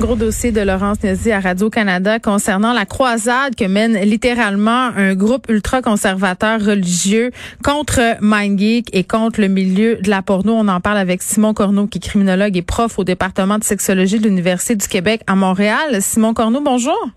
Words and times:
Gros 0.00 0.14
dossier 0.14 0.52
de 0.52 0.60
Laurence 0.60 1.02
Nézy 1.02 1.32
à 1.32 1.40
Radio-Canada 1.40 2.20
concernant 2.20 2.72
la 2.72 2.86
croisade 2.86 3.56
que 3.56 3.64
mène 3.64 3.98
littéralement 3.98 4.90
un 4.96 5.16
groupe 5.16 5.46
ultra-conservateur 5.48 6.64
religieux 6.64 7.32
contre 7.64 8.16
MindGeek 8.20 8.90
et 8.92 9.02
contre 9.02 9.40
le 9.40 9.48
milieu 9.48 9.96
de 9.96 10.08
la 10.08 10.22
porno. 10.22 10.52
On 10.52 10.68
en 10.68 10.80
parle 10.80 10.98
avec 10.98 11.20
Simon 11.20 11.52
Corneau, 11.52 11.88
qui 11.88 11.98
est 11.98 12.00
criminologue 12.00 12.56
et 12.56 12.62
prof 12.62 12.96
au 13.00 13.02
département 13.02 13.58
de 13.58 13.64
sexologie 13.64 14.20
de 14.20 14.28
l'Université 14.28 14.76
du 14.76 14.86
Québec 14.86 15.22
à 15.26 15.34
Montréal. 15.34 16.00
Simon 16.00 16.32
Corneau, 16.32 16.60
bonjour. 16.60 17.10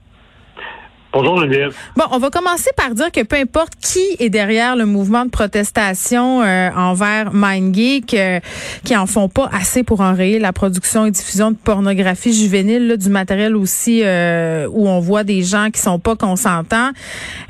Bonjour 1.13 1.41
Geneviève. 1.41 1.75
Bon, 1.97 2.05
on 2.11 2.19
va 2.19 2.29
commencer 2.29 2.69
par 2.77 2.95
dire 2.95 3.11
que 3.11 3.21
peu 3.23 3.35
importe 3.35 3.73
qui 3.81 4.15
est 4.19 4.29
derrière 4.29 4.77
le 4.77 4.85
mouvement 4.85 5.25
de 5.25 5.29
protestation 5.29 6.41
euh, 6.41 6.69
envers 6.73 7.33
MindGeek, 7.33 8.13
euh, 8.13 8.39
qui 8.85 8.95
en 8.95 9.05
font 9.07 9.27
pas 9.27 9.49
assez 9.51 9.83
pour 9.83 9.99
enrayer 9.99 10.39
la 10.39 10.53
production 10.53 11.05
et 11.05 11.11
diffusion 11.11 11.51
de 11.51 11.57
pornographie 11.57 12.33
juvénile, 12.33 12.87
là, 12.87 12.95
du 12.95 13.09
matériel 13.09 13.57
aussi 13.57 14.03
euh, 14.05 14.69
où 14.71 14.87
on 14.87 15.01
voit 15.01 15.25
des 15.25 15.43
gens 15.43 15.69
qui 15.69 15.81
sont 15.81 15.99
pas 15.99 16.15
consentants. 16.15 16.91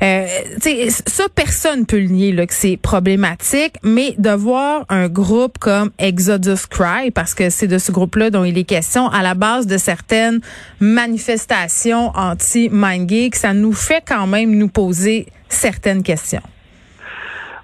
Euh, 0.02 0.26
ça, 1.06 1.24
personne 1.32 1.86
peut 1.86 2.00
le 2.00 2.08
nier 2.08 2.32
là, 2.32 2.48
que 2.48 2.54
c'est 2.54 2.76
problématique, 2.76 3.74
mais 3.84 4.16
de 4.18 4.30
voir 4.30 4.86
un 4.88 5.06
groupe 5.06 5.58
comme 5.58 5.90
Exodus 6.00 6.66
Cry, 6.68 7.12
parce 7.12 7.32
que 7.32 7.48
c'est 7.48 7.68
de 7.68 7.78
ce 7.78 7.92
groupe-là 7.92 8.30
dont 8.30 8.42
il 8.42 8.58
est 8.58 8.64
question, 8.64 9.08
à 9.08 9.22
la 9.22 9.34
base 9.34 9.68
de 9.68 9.78
certaines 9.78 10.40
manifestations 10.80 12.10
anti-MindGeek, 12.16 13.36
nous 13.52 13.72
fait 13.72 14.02
quand 14.06 14.26
même 14.26 14.56
nous 14.56 14.68
poser 14.68 15.26
certaines 15.48 16.02
questions. 16.02 16.42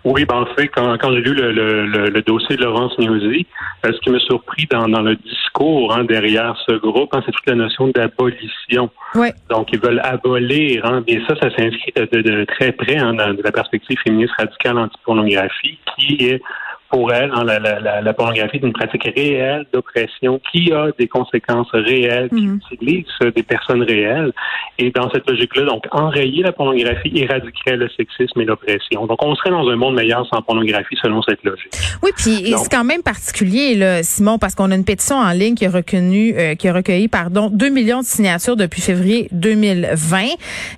Oui, 0.05 0.25
ben, 0.25 0.37
en 0.37 0.47
fait, 0.55 0.69
quand, 0.69 0.97
quand 0.99 1.13
j'ai 1.13 1.21
lu 1.21 1.35
le, 1.35 1.53
le, 1.53 2.09
le, 2.09 2.23
dossier 2.23 2.57
de 2.57 2.65
Laurence 2.65 2.97
Newsy, 2.99 3.47
euh, 3.85 3.93
ce 3.93 3.99
qui 4.01 4.11
m'a 4.11 4.19
surpris 4.21 4.67
dans, 4.71 4.89
dans, 4.89 5.03
le 5.03 5.17
discours 5.17 5.95
hein, 5.95 6.05
derrière 6.05 6.57
ce 6.67 6.73
groupe, 6.77 7.15
hein, 7.15 7.23
c'est 7.27 7.33
toute 7.33 7.47
la 7.47 7.57
notion 7.57 7.89
d'abolition. 7.89 8.91
Oui. 9.17 9.29
Donc, 9.51 9.69
ils 9.73 9.81
veulent 9.81 10.01
abolir. 10.03 10.87
Hein, 10.87 11.03
et 11.09 11.21
ça, 11.29 11.35
ça 11.41 11.51
s'inscrit 11.51 11.93
de, 11.97 12.23
de, 12.23 12.45
très 12.45 12.73
près 12.73 12.97
hein, 12.97 13.15
dans 13.15 13.37
la 13.43 13.53
perspective 13.53 13.99
féministe 14.03 14.33
radicale 14.39 14.79
anti-pornographie, 14.79 15.79
qui 15.97 16.25
est 16.27 16.43
pour 16.91 17.13
elle, 17.13 17.31
hein, 17.35 17.45
la, 17.45 17.59
la, 17.59 18.01
la, 18.01 18.13
pornographie 18.15 18.57
est 18.57 18.67
une 18.67 18.73
pratique 18.73 19.05
réelle 19.15 19.67
d'oppression 19.73 20.41
qui 20.51 20.73
a 20.73 20.89
des 20.99 21.07
conséquences 21.07 21.71
réelles, 21.73 22.29
qui 22.31 22.47
mhm. 22.47 22.61
utilise 22.73 23.07
des 23.35 23.43
personnes 23.43 23.83
réelles. 23.83 24.33
Et 24.79 24.91
dans 24.91 25.11
cette 25.11 25.29
logique-là, 25.29 25.65
donc, 25.65 25.85
enrayer 25.91 26.43
la 26.43 26.53
pornographie 26.53 27.13
éradiquerait 27.15 27.77
le 27.77 27.89
sexisme 27.91 28.41
et 28.41 28.45
l'oppression. 28.45 29.07
Donc, 29.07 29.23
on 29.23 29.35
serait 29.35 29.51
dans 29.51 29.69
un 29.69 29.77
monde 29.77 29.97
meilleur 29.97 30.27
sans 30.33 30.41
pornographie 30.43 30.97
selon 31.03 31.21
cette 31.23 31.43
logique. 31.45 31.73
Oui, 32.03 32.11
puis 32.17 32.55
c'est 32.57 32.71
quand 32.71 32.85
même 32.85 33.03
particulier, 33.03 33.75
là, 33.75 34.03
Simon, 34.03 34.39
parce 34.39 34.55
qu'on 34.55 34.71
a 34.71 34.75
une 34.75 34.85
pétition 34.85 35.17
en 35.17 35.33
ligne 35.33 35.55
qui 35.55 35.67
a 35.67 35.71
reconnu, 35.71 36.35
euh, 36.39 36.55
qui 36.55 36.69
a 36.69 36.73
recueilli, 36.73 37.09
pardon, 37.09 37.51
2 37.53 37.69
millions 37.69 38.01
de 38.01 38.05
signatures 38.05 38.57
depuis 38.57 38.81
février 38.81 39.29
2020. 39.33 40.25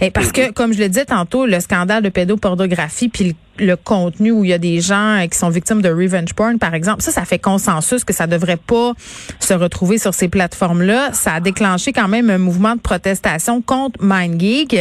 Et 0.01 0.11
parce 0.11 0.33
que, 0.33 0.53
comme 0.53 0.73
je 0.73 0.81
le 0.81 0.89
disais 0.89 1.05
tantôt, 1.05 1.47
le 1.47 1.61
scandale 1.61 2.03
de 2.03 2.09
pédopornographie 2.09 3.09
puis 3.09 3.25
le 3.25 3.33
le 3.59 3.77
contenu 3.77 4.31
où 4.31 4.45
il 4.45 4.51
y 4.51 4.53
a 4.53 4.59
des 4.59 4.81
gens 4.81 5.19
euh, 5.19 5.27
qui 5.27 5.39
sont 5.39 5.51
victimes 5.51 5.83
de 5.83 5.89
revenge 5.89 6.35
porn, 6.35 6.59
par 6.59 6.75
exemple, 6.75 7.03
ça, 7.03 7.11
ça 7.11 7.25
fait 7.25 7.39
consensus 7.39 8.05
que 8.05 8.13
ça 8.13 8.27
devrait 8.27 8.57
pas 8.57 8.93
se 9.39 9.55
retrouver 9.55 9.99
sur 9.99 10.15
ces 10.15 10.29
plateformes-là. 10.29 11.13
Ça 11.13 11.35
a 11.35 11.41
déclenché 11.41 11.93
quand 11.93 12.09
même 12.09 12.31
un 12.31 12.39
mouvement 12.39 12.75
de 12.75 12.81
protestation 12.81 13.61
contre 13.63 14.03
MindGeek. 14.03 14.77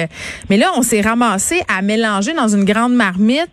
Mais 0.50 0.58
là, 0.58 0.72
on 0.76 0.82
s'est 0.82 1.02
ramassé 1.02 1.62
à 1.68 1.82
mélanger 1.82 2.34
dans 2.34 2.48
une 2.48 2.66
grande 2.66 2.94
marmite 2.94 3.50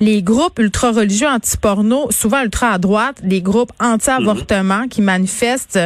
les 0.00 0.22
groupes 0.22 0.58
ultra-religieux 0.58 1.28
anti-porno, 1.28 2.10
souvent 2.10 2.42
ultra 2.42 2.70
à 2.70 2.78
droite, 2.78 3.16
les 3.22 3.42
groupes 3.42 3.72
anti-avortement 3.78 4.88
qui 4.88 5.02
manifestent, 5.02 5.78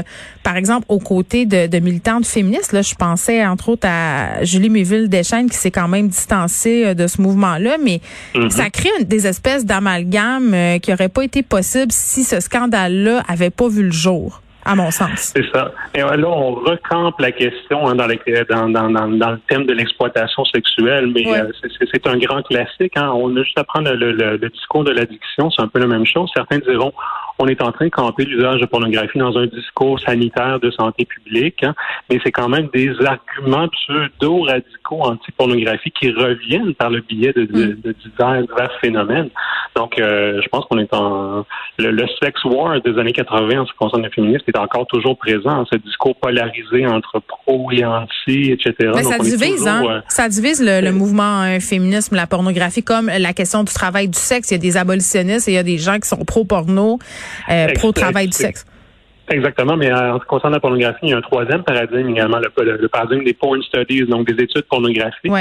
par 0.44 0.56
exemple, 0.56 0.86
aux 0.88 1.00
côtés 1.00 1.47
de, 1.47 1.66
de 1.66 1.78
militantes 1.80 2.24
féministes. 2.24 2.72
Là, 2.72 2.82
je 2.82 2.94
pensais 2.94 3.44
entre 3.44 3.70
autres 3.70 3.88
à 3.88 4.44
Julie 4.44 4.70
Méville-Deschênes 4.70 5.50
qui 5.50 5.56
s'est 5.56 5.72
quand 5.72 5.88
même 5.88 6.08
distancée 6.08 6.84
euh, 6.86 6.94
de 6.94 7.08
ce 7.08 7.20
mouvement-là, 7.20 7.76
mais 7.82 8.00
mhm. 8.36 8.50
ça 8.50 8.70
crée 8.70 8.88
des 9.04 9.26
espèces 9.26 9.64
d'amalgames 9.64 10.54
euh, 10.54 10.78
qui 10.78 10.91
n'auraient 10.91 11.08
pas 11.08 11.24
été 11.24 11.42
possibles 11.42 11.91
si 11.91 12.22
ce 12.22 12.38
scandale-là 12.38 13.22
avait 13.28 13.50
pas 13.50 13.69
vu 13.69 13.82
le 13.82 13.92
jour 13.92 14.41
à 14.64 14.75
mon 14.75 14.91
sens. 14.91 15.32
C'est 15.34 15.44
ça. 15.52 15.72
Et 15.94 16.00
là, 16.00 16.28
on 16.28 16.54
recampe 16.54 17.20
la 17.20 17.32
question 17.32 17.86
hein, 17.86 17.94
dans, 17.94 18.06
dans, 18.06 18.69
dans, 18.69 19.08
dans, 19.08 19.30
le 19.30 19.41
thème 19.48 19.66
de 19.66 19.72
l'exploitation 19.72 20.44
sexuelle, 20.47 21.12
mais 21.14 21.26
euh, 21.26 21.50
c'est 21.92 22.06
un 22.06 22.16
grand 22.19 22.42
classique. 22.42 22.97
Hein. 22.97 23.12
On 23.14 23.36
a 23.36 23.42
juste 23.42 23.58
à 23.58 23.64
prendre 23.64 23.92
le, 23.92 24.12
le, 24.12 24.36
le 24.36 24.48
discours 24.50 24.84
de 24.84 24.92
l'addiction, 24.92 25.50
c'est 25.50 25.62
un 25.62 25.69
peu 25.69 25.80
la 25.80 25.86
même 25.86 26.06
chose. 26.06 26.30
Certains 26.34 26.58
diront 26.58 26.92
on 27.39 27.47
est 27.47 27.61
en 27.62 27.72
train 27.72 27.87
de 27.87 27.91
camper 27.91 28.25
l'usage 28.25 28.61
de 28.61 28.67
pornographie 28.67 29.19
dans 29.19 29.37
un 29.37 29.47
discours 29.47 29.99
sanitaire 30.00 30.61
de 30.61 30.71
santé 30.71 31.05
publique, 31.05 31.62
hein, 31.65 31.75
mais 32.09 32.21
c'est 32.25 32.33
quand 32.33 32.49
même 32.49 32.69
des 32.72 32.93
arguments 33.05 33.69
pseudo-radicaux 33.69 35.00
anti-pornographie 35.03 35.91
qui 35.91 36.11
reviennent 36.11 36.75
par 36.75 36.91
le 36.91 37.00
biais 37.00 37.33
de, 37.33 37.45
de, 37.45 37.77
de 37.83 37.93
divers, 37.93 38.71
phénomènes. 38.81 39.31
Donc, 39.75 39.99
euh, 39.99 40.41
je 40.43 40.49
pense 40.49 40.65
qu'on 40.67 40.78
est 40.78 40.93
en... 40.95 41.45
Le, 41.78 42.06
sex 42.22 42.45
war 42.45 42.81
des 42.81 42.97
années 42.99 43.12
80 43.12 43.61
en 43.61 43.66
ce 43.66 43.72
qui 43.72 43.78
concerne 43.78 44.03
le 44.05 44.11
féminisme 44.11 44.45
est 44.47 44.59
encore 44.59 44.87
toujours 44.87 45.19
présent, 45.19 45.65
ce 45.71 45.77
discours 45.78 46.15
polarisé 46.16 46.87
entre 46.87 47.21
pro 47.21 47.71
et 47.72 47.84
anti, 47.84 48.53
etc. 48.53 48.93
Mais 48.95 49.03
ça 49.03 49.19
divise, 49.19 49.66
hein? 49.66 49.83
Euh, 49.84 50.01
ça 50.09 50.28
divise 50.28 50.62
le, 50.65 50.81
le 50.81 50.93
mouvement 50.93 51.43
euh, 51.43 51.59
féminisme, 51.59 52.15
la 52.15 52.28
pornographie, 52.28 52.84
comme 52.84 53.06
la 53.06 53.33
question 53.33 53.65
du 53.65 53.72
travail 53.72 54.09
du 54.09 54.19
sexe. 54.19 54.51
Il 54.51 54.55
y 54.55 54.56
a 54.56 54.59
des 54.59 54.77
abolitionnistes 54.77 55.49
et 55.49 55.53
il 55.53 55.55
y 55.55 55.59
a 55.59 55.65
des 55.65 55.78
gens 55.78 55.99
qui 55.99 56.09
sont 56.09 56.25
pro-porno. 56.25 56.99
Euh, 57.50 57.68
pro-travail 57.74 58.26
du 58.26 58.32
sexe. 58.32 58.66
Exactement, 59.28 59.76
mais 59.76 59.90
en 59.90 60.16
ce 60.16 60.20
qui 60.20 60.26
concerne 60.26 60.52
la 60.52 60.60
pornographie, 60.60 60.98
il 61.04 61.08
y 61.10 61.12
a 61.14 61.16
un 61.16 61.22
troisième 61.22 61.62
paradigme 61.62 62.10
également, 62.10 62.38
le, 62.38 62.88
paradigme 62.88 63.24
des 63.24 63.32
porn 63.32 63.62
studies, 63.62 64.04
donc 64.04 64.26
des 64.30 64.42
études 64.42 64.66
pornographiques, 64.68 65.32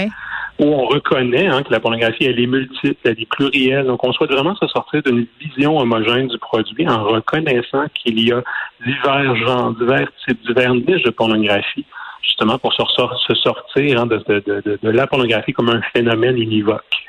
où 0.60 0.64
on 0.64 0.86
reconnaît 0.86 1.48
hein, 1.48 1.64
que 1.64 1.72
la 1.72 1.82
pornographie, 1.82 2.26
elle 2.26 2.40
est 2.40 2.48
multiple, 2.48 2.96
elle 3.04 3.20
est 3.20 3.30
plurielle. 3.30 3.88
Donc, 3.88 4.02
on 4.06 4.14
souhaite 4.14 4.32
vraiment 4.32 4.56
se 4.56 4.68
sortir 4.68 5.04
d'une 5.04 5.26
vision 5.42 5.78
homogène 5.78 6.28
du 6.28 6.38
produit 6.38 6.88
en 6.88 7.04
reconnaissant 7.04 7.86
qu'il 7.94 8.26
y 8.26 8.32
a 8.32 8.42
divers 8.86 9.36
genres, 9.36 9.74
divers 9.74 10.08
types, 10.26 10.40
divers 10.48 10.74
niches 10.76 11.04
de 11.04 11.10
pornographie, 11.10 11.86
justement 12.22 12.58
pour 12.60 12.72
se, 12.72 13.36
sortir 13.36 14.00
hein, 14.00 14.06
de, 14.06 14.78
de 14.82 14.90
la 14.90 15.08
pornographie 15.08 15.52
comme 15.52 15.70
un 15.70 15.82
phénomène 15.94 16.38
univoque. 16.38 17.04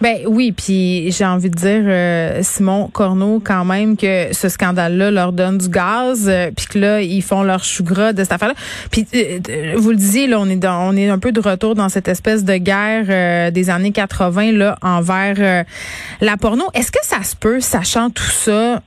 Ben 0.00 0.20
oui, 0.26 0.52
puis 0.52 1.12
j'ai 1.12 1.26
envie 1.26 1.50
de 1.50 1.54
dire 1.54 1.82
euh, 1.84 2.40
Simon 2.42 2.88
Corneau 2.88 3.38
quand 3.44 3.66
même 3.66 3.98
que 3.98 4.28
ce 4.32 4.48
scandale-là 4.48 5.10
leur 5.10 5.32
donne 5.32 5.58
du 5.58 5.68
gaz, 5.68 6.26
euh, 6.26 6.50
puis 6.56 6.66
que 6.66 6.78
là 6.78 7.02
ils 7.02 7.22
font 7.22 7.42
leur 7.42 7.62
chou 7.62 7.84
gras 7.84 8.14
de 8.14 8.22
cette 8.22 8.32
affaire-là. 8.32 8.54
Puis 8.90 9.06
euh, 9.14 9.74
vous 9.76 9.90
le 9.90 9.96
disiez 9.96 10.26
là, 10.26 10.40
on 10.40 10.48
est 10.48 10.56
dans, 10.56 10.88
on 10.88 10.96
est 10.96 11.10
un 11.10 11.18
peu 11.18 11.32
de 11.32 11.40
retour 11.40 11.74
dans 11.74 11.90
cette 11.90 12.08
espèce 12.08 12.44
de 12.44 12.56
guerre 12.56 13.52
des 13.52 13.68
années 13.68 13.92
80 13.92 14.52
là 14.52 14.78
envers 14.80 15.66
la 16.20 16.36
porno. 16.38 16.64
Est-ce 16.72 16.90
que 16.90 16.98
ça 17.02 17.22
se 17.22 17.36
peut, 17.36 17.60
sachant 17.60 18.08
tout 18.08 18.22
ça, 18.22 18.82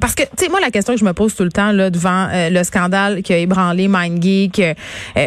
parce 0.00 0.14
que 0.16 0.22
tu 0.22 0.44
sais 0.44 0.48
moi 0.48 0.58
la 0.60 0.70
question 0.70 0.94
que 0.94 1.00
je 1.00 1.04
me 1.04 1.12
pose 1.12 1.36
tout 1.36 1.44
le 1.44 1.52
temps 1.52 1.70
là 1.70 1.90
devant 1.90 2.28
le 2.32 2.62
scandale 2.64 3.22
qui 3.22 3.32
a 3.32 3.38
ébranlé 3.38 3.86
MindGeek, 3.86 4.60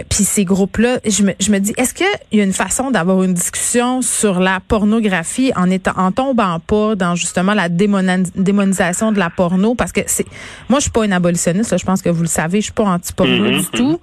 puis 0.10 0.24
ces 0.24 0.44
groupes-là, 0.44 1.00
je 1.06 1.24
me, 1.24 1.34
je 1.40 1.52
me 1.52 1.60
dis 1.60 1.74
est-ce 1.78 1.94
qu'il 1.94 2.06
y 2.34 2.42
a 2.42 2.44
une 2.44 2.54
façon 2.54 2.92
d'avoir 2.92 3.24
une 3.24 3.34
discussion 3.34 4.02
sur 4.02 4.40
la 4.40 4.60
porno 4.68 4.81
pornographie 4.82 5.52
en 5.56 5.70
étant 5.70 5.92
en 5.96 6.12
tombant 6.12 6.60
pas 6.60 6.96
dans 6.96 7.14
justement 7.16 7.54
la 7.54 7.70
démonisation 7.70 9.12
de 9.12 9.20
la 9.20 9.30
porno 9.30 9.76
parce 9.76 9.92
que 9.92 10.02
c'est 10.08 10.26
moi 10.70 10.80
je 10.80 10.84
suis 10.84 10.92
pas 10.92 11.06
une 11.06 11.14
abolitionniste 11.14 11.72
là, 11.72 11.78
je 11.78 11.86
pense 11.86 12.02
que 12.02 12.10
vous 12.10 12.24
le 12.24 12.28
savez 12.28 12.62
je 12.62 12.66
suis 12.66 12.74
pas 12.74 12.84
anti-porno 12.84 13.32
Mhm, 13.32 13.60
du 13.60 13.66
tout 13.68 14.00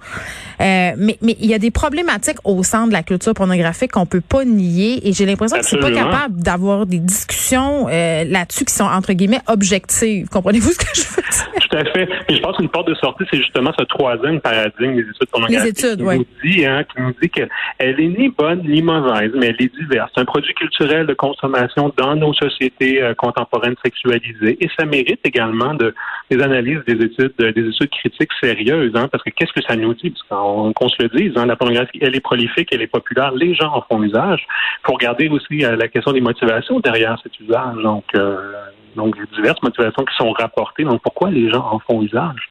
Euh, 0.61 0.91
mais 0.97 1.17
mais 1.21 1.35
il 1.39 1.49
y 1.49 1.53
a 1.53 1.59
des 1.59 1.71
problématiques 1.71 2.39
au 2.43 2.63
sein 2.63 2.85
de 2.87 2.91
la 2.91 3.01
culture 3.03 3.33
pornographique 3.33 3.91
qu'on 3.91 4.05
peut 4.05 4.19
pas 4.35 4.43
nier 4.43 5.07
et 5.07 5.13
j'ai 5.13 5.25
l'impression 5.25 5.57
que 5.57 5.65
c'est 5.65 5.77
pas 5.77 5.91
capable 5.91 6.35
d'avoir 6.41 6.85
des 6.85 6.99
discussions 6.99 7.87
euh, 7.89 8.25
là-dessus 8.25 8.65
qui 8.65 8.73
sont 8.73 8.89
entre 8.99 9.13
guillemets 9.13 9.39
objectives 9.47 10.27
comprenez-vous 10.29 10.71
ce 10.77 10.79
que 10.79 10.91
je 10.95 11.01
veux 11.13 11.23
dire? 11.31 11.47
Tout 11.69 11.77
à 11.77 11.85
fait. 11.93 12.09
Et 12.27 12.35
je 12.35 12.41
pense 12.41 12.57
qu'une 12.57 12.67
porte 12.69 12.87
de 12.89 12.95
sortie, 12.95 13.23
c'est 13.31 13.37
justement 13.37 13.71
ce 13.79 13.83
troisième 13.85 14.39
paradigme 14.41 14.95
des 14.95 15.01
études 15.13 15.29
pornographiques. 15.31 15.63
Les 15.63 15.69
études, 15.69 15.99
qui 15.99 16.17
nous 16.17 16.25
dit, 16.43 16.65
hein, 16.65 16.83
qui 16.89 17.01
nous 17.01 17.13
dit 17.21 17.29
qu'elle 17.29 17.49
est 17.79 18.07
ni 18.19 18.27
bonne 18.29 18.61
ni 18.67 18.81
mauvaise, 18.81 19.31
mais 19.39 19.47
elle 19.51 19.61
est 19.65 19.71
diverse. 19.79 20.11
C'est 20.13 20.21
un 20.21 20.25
produit 20.25 20.53
culturel 20.55 20.68
de 20.79 21.13
consommation 21.13 21.91
dans 21.97 22.15
nos 22.15 22.33
sociétés 22.33 23.01
euh, 23.01 23.13
contemporaines 23.13 23.75
sexualisées. 23.83 24.57
Et 24.61 24.69
ça 24.77 24.85
mérite 24.85 25.19
également 25.23 25.73
de, 25.73 25.93
des 26.29 26.41
analyses, 26.41 26.79
des 26.87 27.03
études, 27.05 27.33
euh, 27.41 27.51
des 27.51 27.67
études 27.67 27.89
critiques 27.89 28.31
sérieuses, 28.41 28.91
hein, 28.95 29.07
parce 29.11 29.23
que 29.23 29.29
qu'est-ce 29.31 29.53
que 29.53 29.61
ça 29.67 29.75
nous 29.75 29.93
dit? 29.93 30.11
Parce 30.11 30.23
qu'on 30.23 30.73
qu'on 30.73 30.89
se 30.89 31.01
le 31.01 31.09
dise, 31.09 31.33
hein, 31.35 31.45
la 31.45 31.55
pornographie, 31.55 31.99
elle 32.01 32.15
est 32.15 32.21
prolifique, 32.21 32.69
elle 32.71 32.81
est 32.81 32.87
populaire, 32.87 33.31
les 33.31 33.53
gens 33.55 33.73
en 33.73 33.81
font 33.81 34.01
usage. 34.03 34.45
Il 34.83 34.87
faut 34.87 34.93
regarder 34.93 35.27
aussi 35.29 35.65
euh, 35.65 35.75
la 35.75 35.87
question 35.87 36.11
des 36.13 36.21
motivations 36.21 36.79
derrière 36.79 37.17
cet 37.23 37.39
usage. 37.39 37.77
Donc, 37.83 38.05
euh, 38.15 38.53
donc 38.95 39.15
diverses 39.35 39.61
motivations 39.61 40.05
qui 40.05 40.15
sont 40.15 40.31
rapportées. 40.31 40.83
Donc, 40.83 41.01
pourquoi 41.01 41.29
les 41.29 41.49
gens 41.49 41.65
en 41.71 41.79
font 41.79 42.01
usage? 42.01 42.49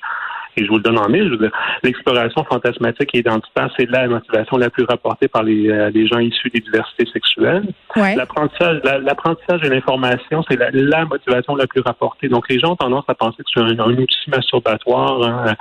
Et 0.58 0.64
je 0.64 0.68
vous 0.68 0.76
le 0.78 0.82
donne 0.82 0.98
en 0.98 1.08
mille, 1.08 1.38
l'exploration 1.84 2.42
fantasmatique 2.44 3.10
et 3.14 3.18
identitaire, 3.20 3.70
c'est 3.76 3.88
la 3.88 4.08
motivation 4.08 4.56
la 4.56 4.70
plus 4.70 4.84
rapportée 4.84 5.28
par 5.28 5.42
les, 5.44 5.70
euh, 5.70 5.90
les 5.90 6.06
gens 6.08 6.18
issus 6.18 6.50
des 6.50 6.60
diversités 6.60 7.06
sexuelles. 7.12 7.62
ouais 7.96 8.16
L'apprentissage, 8.16 8.80
la- 8.84 8.98
l'apprentissage 8.98 9.60
et 9.64 9.68
l'information, 9.68 10.44
c'est 10.48 10.56
la, 10.56 10.70
la 10.72 11.04
motivation 11.04 11.54
la 11.54 11.66
plus 11.66 11.80
rapportée. 11.80 12.28
Donc, 12.28 12.48
les 12.48 12.58
gens 12.58 12.72
ont 12.72 12.76
tendance 12.76 13.04
à 13.08 13.14
penser 13.14 13.38
que 13.38 13.48
c'est 13.54 13.60
un, 13.60 13.78
un 13.78 13.92
outil 13.96 14.28
masturbatoire 14.28 15.22
hein, 15.22 15.54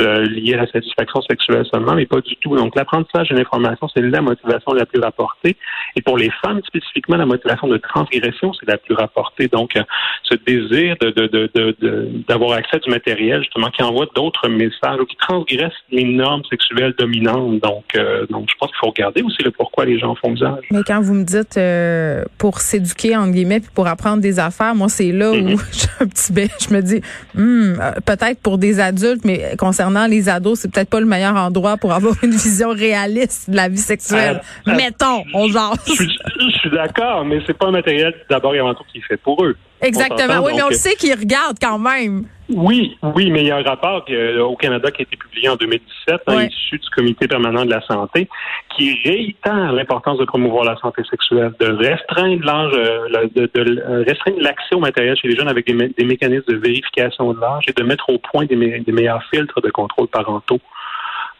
euh, 0.00 0.24
lié 0.26 0.54
à 0.54 0.58
la 0.58 0.66
satisfaction 0.68 1.20
sexuelle 1.22 1.64
seulement, 1.72 1.94
mais 1.94 2.06
pas 2.06 2.20
du 2.20 2.36
tout. 2.36 2.54
Donc, 2.56 2.76
l'apprentissage 2.76 3.30
et 3.32 3.34
l'information, 3.34 3.88
c'est 3.94 4.02
la 4.02 4.20
motivation 4.20 4.72
la 4.74 4.86
plus 4.86 5.00
rapportée. 5.00 5.56
Et 5.96 6.02
pour 6.02 6.16
les 6.18 6.30
femmes 6.44 6.60
spécifiquement, 6.66 7.16
la 7.16 7.26
motivation 7.26 7.66
de 7.66 7.78
transgression, 7.78 8.52
c'est 8.54 8.68
la 8.68 8.76
plus 8.78 8.94
rapportée. 8.94 9.48
Donc, 9.48 9.76
euh, 9.76 9.82
ce 10.22 10.36
désir 10.46 10.96
de, 11.00 11.10
de, 11.10 11.26
de, 11.26 11.50
de- 11.54 11.76
de- 11.80 12.08
d'avoir 12.28 12.52
accès 12.58 12.76
à 12.76 12.78
du 12.78 12.90
matériel, 12.90 13.40
justement, 13.40 13.70
qui 13.70 13.82
envoie 13.82 14.06
d'autres 14.14 14.35
ou 14.44 15.04
qui 15.04 15.16
transgresse 15.16 15.72
les 15.90 16.04
normes 16.04 16.42
sexuelles 16.50 16.94
dominantes. 16.98 17.60
Donc, 17.60 17.84
euh, 17.96 18.26
donc 18.30 18.48
je 18.50 18.54
pense 18.58 18.70
qu'il 18.70 18.78
faut 18.80 18.90
regarder 18.90 19.22
aussi 19.22 19.42
le 19.42 19.50
pourquoi 19.50 19.84
les 19.84 19.98
gens 19.98 20.14
font 20.16 20.32
usage. 20.32 20.64
Mais 20.70 20.82
quand 20.86 21.00
vous 21.00 21.14
me 21.14 21.24
dites 21.24 21.56
euh, 21.56 22.24
pour 22.38 22.60
s'éduquer 22.60 23.16
entre 23.16 23.32
guillemets 23.32 23.60
puis 23.60 23.70
pour 23.74 23.86
apprendre 23.86 24.20
des 24.20 24.38
affaires, 24.38 24.74
moi 24.74 24.88
c'est 24.88 25.12
là 25.12 25.32
où 25.32 25.36
Mhm. 25.36 25.56
j'ai 25.72 26.04
un 26.04 26.08
petit 26.08 26.32
bé, 26.32 26.48
je 26.60 26.74
me 26.74 26.80
dis 26.80 27.00
hmm, 27.34 27.80
euh, 27.80 27.92
peut-être 28.04 28.40
pour 28.40 28.58
des 28.58 28.80
adultes, 28.80 29.24
mais 29.24 29.54
concernant 29.58 30.06
les 30.06 30.28
ados, 30.28 30.60
c'est 30.60 30.72
peut-être 30.72 30.90
pas 30.90 31.00
le 31.00 31.06
meilleur 31.06 31.36
endroit 31.36 31.76
pour 31.76 31.92
avoir 31.92 32.14
une 32.22 32.30
vision 32.30 32.70
réaliste 32.70 33.50
de 33.50 33.56
la 33.56 33.68
vie 33.68 33.76
sexuelle. 33.78 34.40
Euh, 34.66 34.72
euh, 34.72 34.76
Mettons, 34.76 35.24
on 35.34 35.48
Je 35.48 35.92
suis, 35.92 36.18
je 36.40 36.58
suis 36.58 36.70
d'accord, 36.70 37.24
mais 37.24 37.40
c'est 37.46 37.56
pas 37.56 37.66
un 37.66 37.72
matériel 37.72 38.14
d'abord 38.28 38.54
et 38.54 38.58
avant 38.58 38.74
tout 38.74 38.84
qui 38.92 38.98
est 38.98 39.02
fait 39.02 39.16
pour 39.16 39.44
eux. 39.44 39.56
Exactement. 39.82 40.42
Oui, 40.44 40.52
mais 40.56 40.62
on 40.62 40.68
le 40.68 40.74
sait 40.74 40.94
qu'ils 40.94 41.12
regardent 41.14 41.58
quand 41.60 41.78
même. 41.78 42.24
Oui, 42.48 42.96
oui, 43.02 43.30
mais 43.30 43.40
il 43.42 43.46
y 43.48 43.50
a 43.50 43.56
un 43.56 43.62
rapport 43.62 44.04
euh, 44.08 44.40
au 44.40 44.56
Canada 44.56 44.90
qui 44.92 45.02
a 45.02 45.04
été 45.04 45.16
publié 45.16 45.48
en 45.48 45.56
2017, 45.56 46.20
hein, 46.28 46.36
Ouais. 46.36 46.46
issu 46.46 46.78
du 46.78 46.88
Comité 46.90 47.26
permanent 47.26 47.64
de 47.64 47.70
la 47.70 47.80
santé, 47.82 48.28
qui 48.76 48.94
réitère 49.04 49.72
l'importance 49.72 50.18
de 50.18 50.24
promouvoir 50.24 50.64
la 50.64 50.76
santé 50.76 51.02
sexuelle, 51.10 51.52
de 51.58 51.66
restreindre 51.66 52.44
l'âge, 52.44 52.72
euh, 52.74 53.26
de, 53.34 53.50
de, 53.52 53.80
euh, 53.80 54.04
restreindre 54.06 54.38
l'accès 54.40 54.74
au 54.76 54.78
matériel 54.80 55.16
chez 55.16 55.26
les 55.28 55.36
jeunes 55.36 55.48
avec 55.48 55.66
des, 55.66 55.74
mé- 55.74 55.92
des 55.96 56.04
mécanismes 56.04 56.44
de 56.52 56.56
vérification 56.56 57.32
de 57.32 57.40
l'âge 57.40 57.64
et 57.68 57.72
de 57.72 57.82
mettre 57.82 58.08
au 58.10 58.18
point 58.18 58.44
des, 58.46 58.56
mé- 58.56 58.84
des 58.84 58.92
meilleurs 58.92 59.24
filtres 59.24 59.60
de 59.60 59.70
contrôle 59.70 60.06
parentaux. 60.06 60.60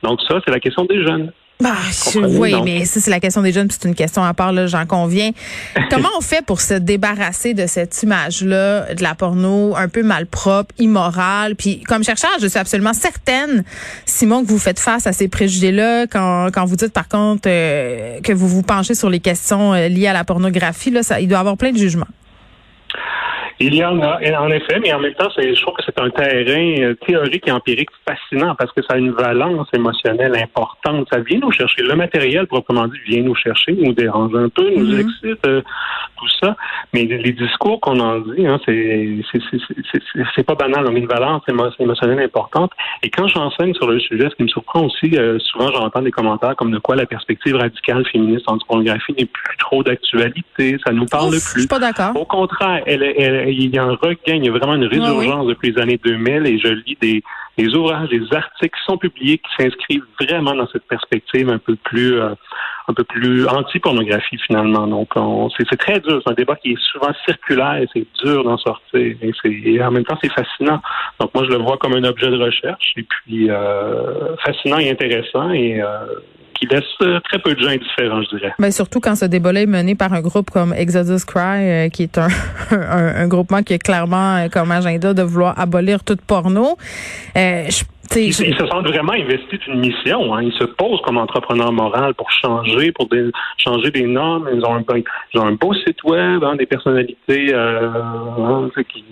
Donc 0.03 0.21
ça, 0.29 0.41
c'est 0.45 0.51
la 0.51 0.61
question 0.61 0.85
des 0.85 1.03
jeunes. 1.05 1.33
Bah, 1.59 1.73
je- 2.13 2.19
oui, 2.19 2.51
donc. 2.51 2.65
mais 2.67 2.85
ça, 2.85 3.01
c'est 3.01 3.11
la 3.11 3.19
question 3.19 3.41
des 3.41 3.51
jeunes, 3.51 3.69
puis 3.69 3.79
c'est 3.81 3.89
une 3.89 3.95
question 3.95 4.23
à 4.23 4.35
part, 4.35 4.53
là, 4.53 4.67
j'en 4.67 4.85
conviens. 4.85 5.31
Comment 5.91 6.11
on 6.19 6.21
fait 6.21 6.45
pour 6.45 6.61
se 6.61 6.75
débarrasser 6.75 7.55
de 7.55 7.67
cette 7.67 8.03
image-là, 8.03 8.93
de 8.95 9.03
la 9.03 9.15
porno 9.15 9.75
un 9.75 9.89
peu 9.89 10.03
malpropre, 10.03 10.75
immorale? 10.79 11.57
Puis, 11.57 11.81
comme 11.85 12.05
chercheur, 12.05 12.31
je 12.43 12.47
suis 12.47 12.59
absolument 12.59 12.93
certaine, 12.93 13.65
Simon, 14.05 14.45
que 14.45 14.49
vous 14.49 14.59
faites 14.59 14.79
face 14.81 15.07
à 15.07 15.15
ces 15.15 15.29
préjugés-là 15.29 16.07
quand, 16.09 16.51
quand 16.53 16.67
vous 16.67 16.77
dites, 16.77 16.93
par 16.93 17.09
contre, 17.09 17.45
euh, 17.47 18.21
que 18.21 18.35
vous 18.35 18.49
vous 18.49 18.63
penchez 18.63 18.95
sur 18.95 19.09
les 19.09 19.21
questions 19.21 19.73
euh, 19.73 19.89
liées 19.89 20.09
à 20.09 20.13
la 20.13 20.25
pornographie. 20.25 20.91
Là, 20.91 21.03
ça, 21.03 21.21
il 21.21 21.29
doit 21.29 21.39
y 21.39 21.41
avoir 21.41 21.57
plein 21.57 21.73
de 21.73 21.79
jugements. 21.79 22.07
Il 23.59 23.75
y 23.75 23.83
en 23.83 23.99
a, 24.03 24.19
en 24.39 24.51
effet, 24.51 24.79
mais 24.81 24.93
en 24.93 25.01
même 25.01 25.15
temps, 25.15 25.29
je 25.37 25.61
trouve 25.63 25.75
que 25.77 25.83
c'est 25.87 25.99
un 25.99 26.11
terrain 26.11 26.75
euh, 26.83 26.95
théorique 27.07 27.49
et 27.49 27.53
empirique 27.53 27.89
fascinant 28.07 28.55
parce 28.55 28.71
que 28.73 28.83
ça 28.83 28.95
a 28.95 28.99
une 28.99 29.13
valence 29.13 29.67
émotionnelle 29.73 30.37
importante. 30.37 31.09
Ça 31.11 31.21
vient 31.21 31.39
nous 31.39 31.51
chercher. 31.53 31.83
Le 31.83 31.95
matériel, 31.97 32.47
proprement 32.47 32.87
dit, 32.87 32.99
vient 33.07 33.23
nous 33.23 33.35
chercher, 33.35 33.73
nous 33.73 33.95
dérange 33.95 34.35
un 34.35 34.51
peu, 34.51 34.69
nous 34.77 34.93
Mhm. 34.93 35.01
excite, 35.01 35.47
euh, 35.47 35.63
tout 36.19 36.29
ça. 36.43 36.55
Mais 36.93 37.05
les 37.05 37.33
discours 37.33 37.81
qu'on 37.81 37.99
en 37.99 38.19
dit, 38.21 38.47
hein, 38.47 38.61
c'est, 38.67 40.43
pas 40.45 40.55
banal. 40.55 40.85
On 40.89 40.95
a 40.95 40.99
une 40.99 41.07
valence 41.07 41.43
émo- 41.49 41.73
émotionnelle 41.79 42.21
importante. 42.21 42.73
Et 43.03 43.09
quand 43.11 43.27
j'enseigne 43.29 43.73
sur 43.75 43.89
le 43.91 43.99
sujet, 44.01 44.29
ce 44.31 44.35
qui 44.37 44.43
me 44.43 44.49
surprend 44.49 44.83
aussi, 44.85 45.17
euh, 45.17 45.39
souvent 45.39 45.71
j'entends 45.73 46.03
des 46.03 46.11
commentaires 46.11 46.55
comme 46.57 46.71
de 46.73 46.79
quoi 46.79 46.95
la 46.97 47.07
perspective 47.07 47.57
radicale 47.57 48.05
féministe 48.13 48.45
en 48.49 48.59
pornographie 48.59 49.15
n'est 49.19 49.25
plus 49.27 49.57
trop 49.59 49.83
d'actualité. 49.83 50.77
Ça 50.87 50.93
nous 50.93 51.07
parle 51.07 51.29
Ouf, 51.29 51.35
je 51.37 51.53
plus. 51.53 51.61
suis 51.63 51.69
pas 51.69 51.79
d'accord. 51.79 52.13
Au 52.21 52.25
contraire, 52.25 52.83
elle, 52.87 53.03
elle- 53.03 53.46
il 53.53 53.75
y 53.75 53.79
a 53.79 53.85
un 53.85 53.95
regain, 53.95 54.35
il 54.37 54.45
y 54.45 54.49
a 54.49 54.53
vraiment 54.53 54.75
une 54.75 54.87
résurgence 54.87 55.47
depuis 55.47 55.73
les 55.73 55.81
années 55.83 56.01
2000 56.03 56.47
et 56.47 56.59
je 56.59 56.69
lis 56.69 56.97
des, 57.01 57.23
des 57.59 57.75
ouvrages, 57.75 58.09
des 58.11 58.23
articles 58.33 58.77
qui 58.77 58.85
sont 58.85 58.99
publiés 58.99 59.39
qui 59.39 59.51
s'inscrivent 59.63 60.05
vraiment 60.21 60.55
dans 60.55 60.67
cette 60.69 60.87
perspective 60.87 61.49
un 61.51 61.59
peu 61.59 61.77
plus 61.77 62.15
euh, 62.21 62.35
un 62.89 62.95
peu 62.95 63.03
plus 63.05 63.47
anti-pornographie 63.49 64.39
finalement. 64.47 64.87
Donc 64.87 65.09
on- 65.17 65.51
c'est 65.51 65.65
c'est 65.69 65.77
très 65.77 65.99
dur, 66.01 66.21
c'est 66.25 66.31
un 66.31 66.35
débat 66.35 66.57
qui 66.57 66.73
est 66.73 66.81
souvent 66.93 67.13
circulaire 67.27 67.77
et 67.77 67.89
c'est 67.93 68.07
dur 68.25 68.45
d'en 68.45 68.59
sortir 68.59 69.01
et, 69.01 69.19
et 69.45 69.83
en 69.83 69.91
même 69.91 70.05
temps 70.05 70.19
c'est 70.23 70.33
fascinant. 70.33 70.81
Donc 71.21 71.35
moi 71.35 71.45
je 71.45 71.51
le 71.51 71.59
vois 71.59 71.77
comme 71.79 71.95
un 71.95 72.05
objet 72.05 72.31
de 72.31 72.37
recherche 72.39 72.93
et 72.97 73.03
puis 73.03 73.51
euh, 73.51 74.37
fascinant 74.45 74.79
et 74.79 74.91
intéressant 74.91 75.51
et 75.51 75.83
euh, 75.83 75.87
qui 76.59 76.67
laisse 76.67 76.85
euh, 77.03 77.21
très 77.29 77.39
peu 77.39 77.55
de 77.55 77.61
gens 77.61 77.69
indifférents, 77.71 78.23
je 78.23 78.37
dirais. 78.37 78.53
Mais 78.59 78.71
surtout 78.71 79.01
quand 79.01 79.15
ce 79.17 79.25
débat-là 79.27 79.63
est 79.63 79.67
mené 79.67 79.95
par 79.95 80.13
un 80.13 80.21
groupe 80.21 80.51
comme 80.51 80.73
Exodus 80.73 81.25
Cry, 81.27 81.41
euh, 81.41 81.89
qui 81.89 82.05
est 82.05 82.19
un, 82.19 82.29
un, 82.71 83.23
un 83.23 83.29
groupement 83.29 83.63
qui 83.63 83.75
a 83.75 83.79
clairement 83.79 84.37
euh, 84.37 84.49
comme 84.49 84.71
agenda 84.73 85.15
de 85.15 85.23
vouloir 85.23 85.59
abolir 85.59 86.03
toute 86.05 86.21
porno. 86.23 86.77
Euh, 87.37 87.65
je, 87.69 87.85
Ils, 88.19 88.33
se 88.33 88.67
sentent 88.69 88.87
vraiment 88.87 89.13
investis 89.13 89.59
d'une 89.67 89.81
mission. 89.81 90.35
Hein. 90.35 90.43
Ils 90.43 90.53
se 90.53 90.65
posent 90.65 91.01
comme 91.05 91.19
entrepreneurs 91.19 91.73
moraux 91.73 92.13
pour 92.17 92.31
changer, 92.31 92.93
pour 92.93 93.09
des- 93.09 93.31
changer 93.59 93.91
des 93.91 94.07
normes. 94.07 94.49
Ils 94.55 94.65
ont 94.65 94.77
un, 94.77 94.81
ben, 94.83 95.03
ils 95.35 95.41
ont 95.41 95.47
un 95.47 95.53
beau 95.53 95.75
site 95.75 96.03
web, 96.05 96.43
hein, 96.45 96.55
des 96.57 96.67
personnalités 96.67 97.53
euh, 97.53 97.91
hein, 98.39 98.71
qui- 98.89 99.05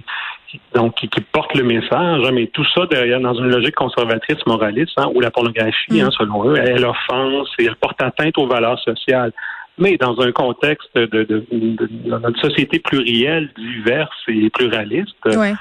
donc, 0.75 0.95
qui, 0.97 1.09
qui 1.09 1.21
portent 1.21 1.55
le 1.57 1.65
message. 1.65 1.91
hein, 2.25 2.31
mais 2.33 2.47
tout 2.49 2.65
ça 2.75 2.87
derrière 2.87 3.21
dans 3.21 3.35
une 3.35 3.49
logique 3.51 3.75
conservatrice, 3.75 4.39
moraliste, 4.47 4.93
hein, 4.97 5.11
où 5.15 5.21
la 5.21 5.31
pornographie, 5.31 6.01
hein, 6.01 6.11
selon 6.19 6.49
eux, 6.51 6.57
elle 6.57 6.85
offense 6.85 7.49
et 7.59 7.65
elle 7.67 7.77
porte 7.77 8.01
atteinte 8.03 8.37
aux 8.39 8.47
valeurs 8.47 8.79
sociales. 8.81 9.33
Mais 9.79 9.97
dans 9.97 10.19
un 10.21 10.31
contexte 10.31 10.89
de, 10.95 11.07
de, 11.07 11.25
de- 11.25 11.47
de- 11.51 11.89
dans 12.11 12.21
notre 12.21 12.41
société 12.41 12.79
plurielle, 12.79 13.51
diverse 13.57 14.17
et 14.29 14.49
pluraliste, 14.51 15.17
ouais. 15.27 15.53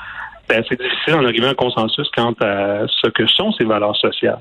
ben, 0.48 0.64
c'est 0.70 0.80
difficile 0.80 1.14
d'en 1.14 1.26
arriver 1.26 1.48
à 1.48 1.50
un 1.50 1.54
consensus 1.56 2.08
quant 2.16 2.34
à 2.42 2.86
ce 2.88 3.08
que 3.10 3.26
sont 3.26 3.52
ces 3.54 3.64
valeurs 3.64 3.96
sociales. 3.96 4.40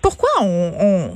Pourquoi 0.00 0.28
on, 0.42 0.72
on 0.80 1.10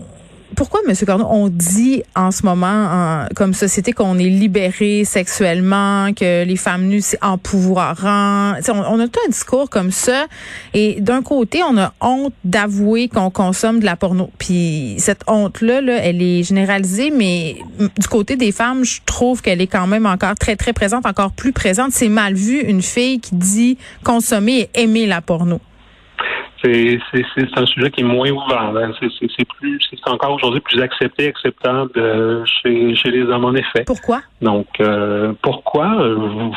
pourquoi, 0.56 0.80
M. 0.88 0.94
Corneau, 1.06 1.26
on 1.30 1.48
dit 1.48 2.02
en 2.16 2.30
ce 2.30 2.44
moment, 2.44 2.66
en- 2.66 3.26
comme 3.36 3.54
société, 3.54 3.92
qu'on 3.92 4.18
est 4.18 4.28
libéré 4.28 5.04
sexuellement, 5.04 6.12
que 6.14 6.44
les 6.44 6.56
femmes 6.56 6.86
nues, 6.86 7.00
c'est 7.02 7.22
empouvoirant? 7.22 8.54
On, 8.68 8.78
on 8.78 9.00
a 9.00 9.08
tout 9.08 9.20
un 9.26 9.30
discours 9.30 9.70
comme 9.70 9.90
ça. 9.90 10.26
Et 10.74 11.00
d'un 11.00 11.22
côté, 11.22 11.62
on 11.62 11.76
a 11.78 11.92
honte 12.00 12.32
d'avouer 12.44 13.08
qu'on 13.08 13.30
consomme 13.30 13.80
de 13.80 13.84
la 13.84 13.96
porno. 13.96 14.30
Puis 14.38 14.96
cette 14.98 15.22
honte-là, 15.26 15.80
là, 15.80 15.96
elle 16.02 16.22
est 16.22 16.42
généralisée, 16.42 17.10
mais 17.10 17.56
du 17.98 18.08
côté 18.08 18.36
des 18.36 18.52
femmes, 18.52 18.84
je 18.84 19.00
trouve 19.06 19.42
qu'elle 19.42 19.60
est 19.60 19.66
quand 19.66 19.86
même 19.86 20.06
encore 20.06 20.34
très, 20.34 20.56
très 20.56 20.72
présente, 20.72 21.06
encore 21.06 21.32
plus 21.32 21.52
présente. 21.52 21.92
C'est 21.92 22.08
mal 22.08 22.34
vu, 22.34 22.60
une 22.60 22.82
fille 22.82 23.20
qui 23.20 23.34
dit 23.34 23.78
consommer 24.04 24.68
et 24.74 24.82
aimer 24.82 25.06
la 25.06 25.20
porno. 25.20 25.60
C'est 26.62 26.98
un 27.56 27.66
sujet 27.66 27.90
qui 27.90 28.00
est 28.00 28.04
moins 28.04 28.30
ouvert. 28.30 28.72
hein. 28.76 28.92
C'est 29.00 29.44
plus 29.58 29.78
encore 30.06 30.32
aujourd'hui 30.34 30.60
plus 30.60 30.80
accepté, 30.80 31.28
acceptable 31.28 31.90
euh, 31.96 32.44
chez, 32.62 32.94
chez 32.94 33.10
les 33.10 33.22
hommes 33.22 33.44
en 33.44 33.54
effet. 33.54 33.84
Pourquoi? 33.86 34.22
Donc 34.40 34.66
euh, 34.80 35.32
pourquoi 35.42 36.00
euh, 36.00 36.50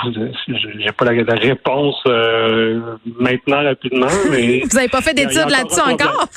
J'ai 0.48 0.92
pas 0.92 1.06
la, 1.06 1.14
la 1.24 1.36
réponse 1.36 2.02
euh, 2.08 2.80
maintenant 3.20 3.64
rapidement, 3.64 4.08
mais 4.32 4.62
Vous 4.62 4.76
n'avez 4.76 4.90
pas 4.90 5.02
fait 5.02 5.14
d'études 5.14 5.50
là-dessus 5.50 5.82
encore? 5.82 6.28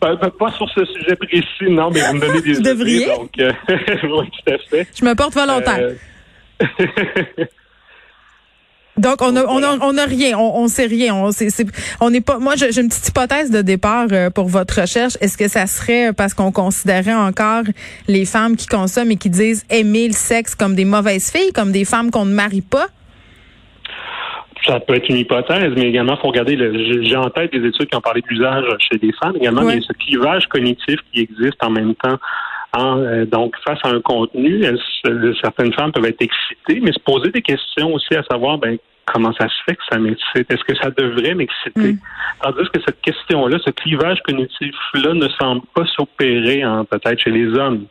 pas, 0.00 0.50
sur 0.52 0.68
ce 0.70 0.84
sujet 0.84 1.16
précis, 1.16 1.70
non, 1.70 1.90
mais 1.90 2.00
vous 2.00 2.14
me 2.14 2.20
donnez 2.20 2.40
des 2.42 2.54
Vous 2.54 2.62
devriez. 2.62 3.02
idées, 3.04 3.12
donc 3.16 3.30
oui, 3.38 4.30
tout 4.44 4.52
à 4.52 4.58
fait. 4.70 4.88
Je 4.98 5.04
me 5.04 5.14
porte 5.14 5.34
volontaire. 5.34 5.90
Donc 8.96 9.22
on 9.22 9.34
a 9.34 9.44
on 9.46 9.62
a, 9.62 9.78
on 9.80 9.98
a 9.98 10.04
rien, 10.04 10.38
on, 10.38 10.62
on 10.62 10.68
sait 10.68 10.86
rien, 10.86 11.14
on 11.14 11.32
c'est 11.32 11.48
on 12.00 12.10
n'est 12.10 12.20
pas. 12.20 12.38
Moi 12.38 12.54
j'ai 12.56 12.80
une 12.80 12.88
petite 12.88 13.08
hypothèse 13.08 13.50
de 13.50 13.60
départ 13.60 14.06
euh, 14.12 14.30
pour 14.30 14.46
votre 14.46 14.80
recherche. 14.80 15.14
Est-ce 15.20 15.36
que 15.36 15.48
ça 15.48 15.66
serait 15.66 16.12
parce 16.12 16.32
qu'on 16.32 16.52
considérait 16.52 17.14
encore 17.14 17.64
les 18.06 18.24
femmes 18.24 18.56
qui 18.56 18.66
consomment 18.66 19.10
et 19.10 19.16
qui 19.16 19.30
disent 19.30 19.64
aimer 19.68 20.06
le 20.06 20.14
sexe 20.14 20.54
comme 20.54 20.76
des 20.76 20.84
mauvaises 20.84 21.32
filles, 21.32 21.52
comme 21.52 21.72
des 21.72 21.84
femmes 21.84 22.12
qu'on 22.12 22.24
ne 22.24 22.34
marie 22.34 22.60
pas? 22.62 22.86
Ça 24.66 24.80
peut 24.80 24.94
être 24.94 25.08
une 25.10 25.18
hypothèse, 25.18 25.72
mais 25.76 25.88
également, 25.88 26.14
il 26.16 26.20
faut 26.22 26.28
regarder, 26.28 26.56
j'ai 27.02 27.16
en 27.16 27.28
tête 27.28 27.52
des 27.52 27.68
études 27.68 27.86
qui 27.86 27.96
ont 27.96 28.00
parlé 28.00 28.22
d'usage 28.22 28.64
chez 28.78 28.98
les 29.02 29.12
femmes. 29.12 29.36
Également, 29.36 29.68
il 29.68 29.74
y 29.74 29.78
a 29.78 29.82
ce 29.82 29.92
clivage 29.92 30.46
cognitif 30.46 30.96
qui 31.12 31.20
existe 31.20 31.62
en 31.62 31.68
même 31.68 31.94
temps. 31.96 32.16
Euh, 32.76 33.24
donc, 33.24 33.54
face 33.66 33.78
à 33.84 33.88
un 33.88 34.00
contenu, 34.00 34.64
certaines 35.40 35.72
femmes 35.74 35.92
peuvent 35.92 36.06
être 36.06 36.22
excitées, 36.22 36.80
mais 36.80 36.92
se 36.92 37.00
poser 37.00 37.30
des 37.30 37.42
questions 37.42 37.92
aussi 37.94 38.14
à 38.14 38.22
savoir, 38.24 38.58
ben, 38.58 38.78
comment 39.06 39.32
ça 39.34 39.48
se 39.48 39.54
fait 39.66 39.76
que 39.76 39.82
ça 39.90 39.98
m'excite? 39.98 40.50
Est-ce 40.50 40.64
que 40.64 40.76
ça 40.76 40.90
devrait 40.90 41.34
m'exciter? 41.34 41.92
Mm. 41.92 41.98
Tandis 42.42 42.68
que 42.72 42.80
cette 42.84 43.00
question-là, 43.00 43.58
ce 43.64 43.70
clivage 43.70 44.18
cognitif-là 44.22 45.14
ne 45.14 45.28
semble 45.40 45.62
pas 45.74 45.86
s'opérer 45.96 46.62
peut-être 46.90 47.20
chez 47.20 47.30
les 47.30 47.46
hommes. 47.56 47.86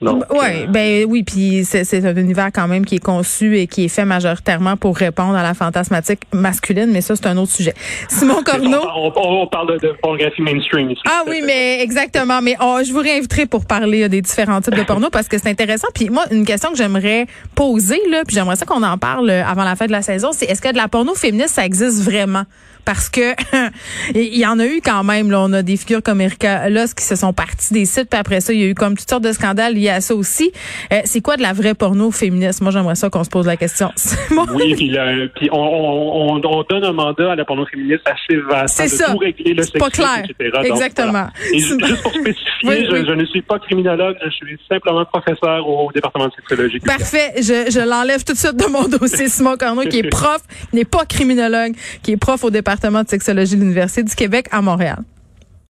Donc, 0.00 0.32
ouais, 0.32 0.62
euh, 0.62 0.66
ben 0.68 1.04
oui, 1.08 1.24
puis 1.24 1.64
c'est 1.64 2.04
un 2.04 2.14
univers 2.14 2.50
quand 2.54 2.68
même 2.68 2.86
qui 2.86 2.96
est 2.96 3.04
conçu 3.04 3.58
et 3.58 3.66
qui 3.66 3.86
est 3.86 3.88
fait 3.88 4.04
majoritairement 4.04 4.76
pour 4.76 4.96
répondre 4.96 5.36
à 5.36 5.42
la 5.42 5.54
fantasmatique 5.54 6.20
masculine, 6.32 6.90
mais 6.92 7.00
ça 7.00 7.16
c'est 7.16 7.26
un 7.26 7.36
autre 7.36 7.50
sujet. 7.52 7.74
Simon 8.08 8.42
Corneau? 8.44 8.80
On, 9.16 9.46
parle 9.48 9.80
de, 9.80 9.92
pornographie 10.00 10.42
mainstream 10.42 10.90
ici. 10.90 11.02
Ah 11.04 11.24
oui, 11.26 11.42
mais 11.44 11.82
exactement. 11.82 12.40
Mais 12.40 12.54
oh, 12.60 12.78
je 12.86 12.92
vous 12.92 13.00
réinviterai 13.00 13.46
pour 13.46 13.66
parler 13.66 14.08
des 14.08 14.22
différents 14.22 14.60
types 14.60 14.76
de 14.76 14.82
porno 14.86 15.10
parce 15.10 15.26
que 15.26 15.36
c'est 15.36 15.48
intéressant. 15.48 15.88
Puis 15.92 16.10
moi, 16.10 16.24
une 16.30 16.44
question 16.44 16.70
que 16.70 16.76
j'aimerais 16.76 17.26
poser 17.56 18.00
là, 18.08 18.22
puis 18.24 18.36
j'aimerais 18.36 18.56
ça 18.56 18.66
qu'on 18.66 18.84
en 18.84 18.98
parle 18.98 19.28
avant 19.30 19.64
la 19.64 19.74
fin 19.74 19.86
de 19.86 19.92
la 19.92 20.02
saison, 20.02 20.30
c'est 20.32 20.46
est-ce 20.46 20.62
que 20.62 20.70
de 20.70 20.76
la 20.76 20.86
porno 20.86 21.14
féministe 21.14 21.54
ça 21.54 21.66
existe 21.66 22.04
vraiment? 22.04 22.44
Parce 22.88 23.10
que 23.10 23.34
il 24.14 24.38
y 24.38 24.46
en 24.46 24.58
a 24.58 24.64
eu 24.64 24.80
quand 24.82 25.04
même. 25.04 25.30
Là, 25.30 25.42
on 25.42 25.52
a 25.52 25.60
des 25.60 25.76
figures 25.76 26.02
comme 26.02 26.22
Erika 26.22 26.70
Loss 26.70 26.94
qui 26.94 27.04
se 27.04 27.16
sont 27.16 27.34
partis 27.34 27.74
des 27.74 27.84
sites, 27.84 28.08
puis 28.08 28.18
après 28.18 28.40
ça, 28.40 28.54
il 28.54 28.60
y 28.60 28.62
a 28.64 28.66
eu 28.66 28.74
comme 28.74 28.96
toutes 28.96 29.10
sortes 29.10 29.24
de 29.24 29.32
scandales 29.32 29.74
liés 29.74 29.90
à 29.90 30.00
ça 30.00 30.14
aussi. 30.14 30.52
Euh, 30.90 31.00
c'est 31.04 31.20
quoi 31.20 31.36
de 31.36 31.42
la 31.42 31.52
vraie 31.52 31.74
porno 31.74 32.10
féministe? 32.10 32.62
Moi, 32.62 32.70
j'aimerais 32.70 32.94
ça 32.94 33.10
qu'on 33.10 33.24
se 33.24 33.28
pose 33.28 33.46
la 33.46 33.58
question. 33.58 33.90
oui, 34.54 34.74
puis, 34.74 35.50
on, 35.52 36.38
donne 36.38 36.84
un 36.84 36.92
mandat 36.92 37.32
à 37.32 37.36
la 37.36 37.44
porno 37.44 37.66
féministe 37.66 38.00
assez 38.06 38.40
vaste 38.40 38.76
c'est 38.76 38.88
ça. 38.88 39.12
tout 39.12 39.18
régler 39.18 39.52
le 39.52 39.64
C'est 39.64 39.78
pas 39.78 39.90
clair. 39.90 40.22
Exactement. 40.64 41.26
juste 41.52 42.02
pour 42.02 42.12
spécifier, 42.14 42.86
je, 42.86 43.12
ne 43.12 43.24
suis 43.26 43.42
pas 43.42 43.58
criminologue, 43.58 44.16
je 44.24 44.30
suis 44.30 44.58
simplement 44.66 45.04
professeur 45.04 45.68
au 45.68 45.92
département 45.92 46.28
de 46.28 46.32
sexologie. 46.32 46.80
Parfait. 46.80 47.34
Je, 47.36 47.70
je 47.70 47.86
l'enlève 47.86 48.24
tout 48.24 48.32
de 48.32 48.38
suite 48.38 48.56
de 48.56 48.66
mon 48.66 48.88
dossier. 48.88 49.28
Simon 49.28 49.56
Corneau, 49.58 49.82
qui 49.82 49.98
est 49.98 50.08
prof, 50.08 50.40
n'est 50.72 50.86
pas 50.86 51.04
criminologue, 51.04 51.74
qui 52.02 52.12
est 52.12 52.16
prof 52.16 52.42
au 52.44 52.50
département 52.78 53.02
de 53.02 53.08
sexologie 53.08 53.56
de 53.56 53.60
l'Université 53.60 54.02
du 54.04 54.14
Québec 54.14 54.48
à 54.52 54.62
Montréal. 54.62 55.02